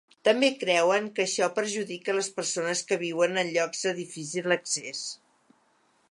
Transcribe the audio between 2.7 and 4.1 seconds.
que viuen en llocs de